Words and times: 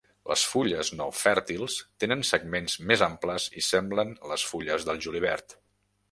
Les 0.29 0.43
fulles 0.51 0.87
no 0.99 1.05
fèrtils 1.17 1.75
tenen 2.03 2.23
segments 2.29 2.77
més 2.91 3.03
amples 3.09 3.45
i 3.61 3.63
semblen 3.67 4.15
les 4.31 4.47
fulles 4.53 4.87
del 4.89 5.03
julivert. 5.07 5.55